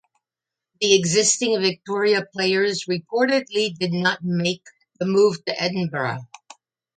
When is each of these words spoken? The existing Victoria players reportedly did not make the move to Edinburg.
The 0.79 0.95
existing 0.95 1.61
Victoria 1.61 2.25
players 2.33 2.85
reportedly 2.89 3.75
did 3.77 3.93
not 3.93 4.23
make 4.23 4.63
the 4.99 5.05
move 5.05 5.45
to 5.45 5.53
Edinburg. 5.61 6.21